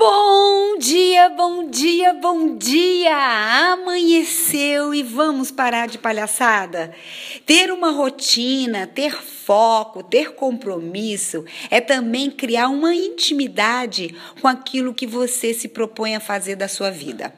Bom 0.00 0.29
dia, 1.20 1.28
bom 1.28 1.68
dia, 1.68 2.14
bom 2.14 2.56
dia! 2.56 3.72
Amanheceu 3.72 4.94
e 4.94 5.02
vamos 5.02 5.50
parar 5.50 5.86
de 5.86 5.98
palhaçada? 5.98 6.94
Ter 7.44 7.70
uma 7.70 7.90
rotina, 7.90 8.86
ter 8.86 9.12
foco, 9.12 10.02
ter 10.02 10.32
compromisso 10.32 11.44
é 11.70 11.78
também 11.78 12.30
criar 12.30 12.68
uma 12.68 12.94
intimidade 12.94 14.16
com 14.40 14.48
aquilo 14.48 14.94
que 14.94 15.06
você 15.06 15.52
se 15.52 15.68
propõe 15.68 16.16
a 16.16 16.20
fazer 16.20 16.56
da 16.56 16.68
sua 16.68 16.90
vida. 16.90 17.34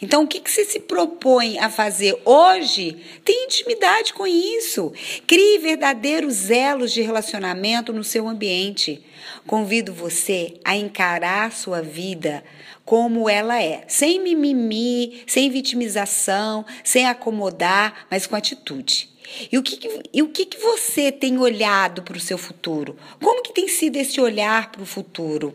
Então, 0.00 0.22
o 0.22 0.26
que, 0.28 0.40
que 0.40 0.50
você 0.50 0.64
se 0.64 0.78
propõe 0.78 1.58
a 1.58 1.68
fazer 1.68 2.16
hoje? 2.24 2.96
Tem 3.24 3.46
intimidade 3.46 4.12
com 4.12 4.26
isso. 4.26 4.92
Crie 5.26 5.58
verdadeiros 5.58 6.50
elos 6.50 6.92
de 6.92 7.02
relacionamento 7.02 7.92
no 7.92 8.04
seu 8.04 8.28
ambiente. 8.28 9.04
Convido 9.46 9.92
você 9.92 10.54
a 10.64 10.76
encarar 10.76 11.52
sua 11.52 11.80
vida 11.82 12.44
como 12.84 13.23
ela 13.28 13.62
é, 13.62 13.84
sem 13.88 14.20
mimimi, 14.20 15.22
sem 15.26 15.50
vitimização, 15.50 16.64
sem 16.82 17.06
acomodar, 17.06 18.06
mas 18.10 18.26
com 18.26 18.36
atitude. 18.36 19.10
E 19.50 19.58
o 19.58 19.62
que, 19.62 20.02
e 20.12 20.22
o 20.22 20.28
que, 20.28 20.46
que 20.46 20.58
você 20.58 21.10
tem 21.10 21.38
olhado 21.38 22.02
para 22.02 22.16
o 22.16 22.20
seu 22.20 22.38
futuro? 22.38 22.96
Como 23.20 23.42
que 23.42 23.52
tem 23.52 23.68
sido 23.68 23.96
esse 23.96 24.20
olhar 24.20 24.70
para 24.70 24.82
o 24.82 24.86
futuro? 24.86 25.54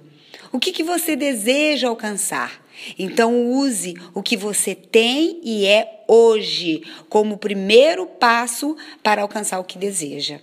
O 0.51 0.59
que, 0.59 0.71
que 0.71 0.83
você 0.83 1.15
deseja 1.15 1.87
alcançar? 1.87 2.65
Então, 2.97 3.49
use 3.51 3.93
o 4.13 4.23
que 4.23 4.37
você 4.37 4.73
tem 4.73 5.39
e 5.43 5.65
é 5.65 6.03
hoje 6.07 6.83
como 7.07 7.37
primeiro 7.37 8.05
passo 8.05 8.75
para 9.03 9.21
alcançar 9.21 9.59
o 9.59 9.63
que 9.63 9.77
deseja. 9.77 10.39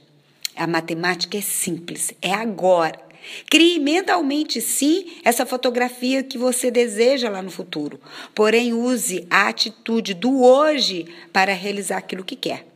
A 0.55 0.67
matemática 0.67 1.37
é 1.37 1.41
simples, 1.41 2.15
é 2.23 2.33
agora. 2.33 3.06
Crie 3.51 3.79
mentalmente, 3.79 4.61
sim, 4.61 5.07
essa 5.25 5.45
fotografia 5.45 6.23
que 6.23 6.39
você 6.39 6.71
deseja 6.71 7.29
lá 7.29 7.43
no 7.43 7.51
futuro. 7.51 8.01
Porém, 8.35 8.73
use 8.73 9.27
a 9.29 9.49
atitude 9.49 10.15
do 10.15 10.43
hoje 10.43 11.07
para 11.33 11.53
realizar 11.53 11.99
aquilo 11.99 12.25
que 12.25 12.37
quer. 12.37 12.67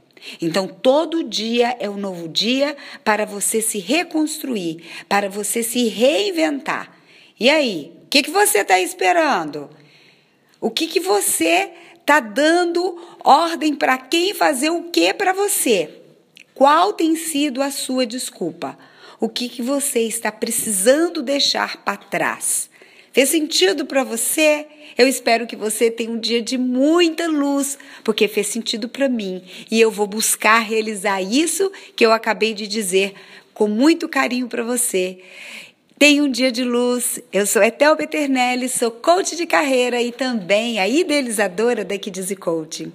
Então, 0.40 0.68
todo 0.68 1.24
dia 1.24 1.76
é 1.80 1.88
um 1.88 1.96
novo 1.96 2.28
dia 2.28 2.76
para 3.04 3.24
você 3.24 3.62
se 3.62 3.78
reconstruir, 3.78 4.84
para 5.08 5.28
você 5.28 5.62
se 5.62 5.88
reinventar. 5.88 6.94
E 7.38 7.48
aí, 7.48 7.92
o 8.04 8.06
que, 8.08 8.22
que 8.22 8.30
você 8.30 8.58
está 8.58 8.78
esperando? 8.80 9.70
O 10.60 10.70
que, 10.70 10.86
que 10.86 11.00
você 11.00 11.70
está 11.98 12.20
dando 12.20 12.98
ordem 13.24 13.74
para 13.74 13.96
quem 13.96 14.34
fazer 14.34 14.68
o 14.68 14.84
que 14.84 15.14
para 15.14 15.32
você? 15.32 15.88
Qual 16.54 16.92
tem 16.92 17.16
sido 17.16 17.62
a 17.62 17.70
sua 17.70 18.04
desculpa? 18.04 18.76
O 19.20 19.28
que, 19.28 19.50
que 19.50 19.60
você 19.60 20.00
está 20.00 20.32
precisando 20.32 21.22
deixar 21.22 21.84
para 21.84 21.98
trás? 21.98 22.70
Fez 23.12 23.28
sentido 23.28 23.84
para 23.84 24.02
você? 24.02 24.66
Eu 24.96 25.06
espero 25.06 25.46
que 25.46 25.54
você 25.54 25.90
tenha 25.90 26.10
um 26.10 26.18
dia 26.18 26.40
de 26.40 26.56
muita 26.56 27.28
luz, 27.28 27.76
porque 28.02 28.26
fez 28.26 28.46
sentido 28.46 28.88
para 28.88 29.10
mim 29.10 29.42
e 29.70 29.78
eu 29.78 29.90
vou 29.90 30.06
buscar 30.06 30.60
realizar 30.60 31.20
isso 31.20 31.70
que 31.94 32.06
eu 32.06 32.12
acabei 32.12 32.54
de 32.54 32.66
dizer 32.66 33.12
com 33.52 33.68
muito 33.68 34.08
carinho 34.08 34.48
para 34.48 34.62
você. 34.62 35.18
Tenha 35.98 36.22
um 36.22 36.30
dia 36.30 36.50
de 36.50 36.64
luz. 36.64 37.20
Eu 37.30 37.46
sou 37.46 37.62
Etel 37.62 37.94
Peternelli, 37.96 38.70
sou 38.70 38.90
coach 38.90 39.36
de 39.36 39.44
carreira 39.44 40.00
e 40.00 40.12
também 40.12 40.78
a 40.78 40.88
idealizadora 40.88 41.84
da 41.84 41.98
Kids 41.98 42.32
Coaching. 42.38 42.90